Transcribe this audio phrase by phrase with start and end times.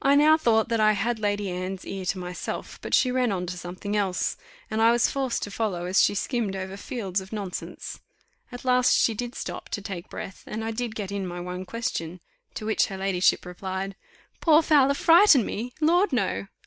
[0.00, 3.44] I now thought that I had Lady Anne's ear to myself; but she ran on
[3.48, 4.38] to something else,
[4.70, 8.00] and I was forced to follow as she skimmed over fields of nonsense.
[8.50, 11.66] At last she did stop to take breath, and I did get in my one
[11.66, 12.20] question:
[12.54, 13.94] to which her ladyship replied,
[14.40, 15.74] "Poor Fowler frighten me?
[15.82, 16.14] Lord!
[16.14, 16.46] No.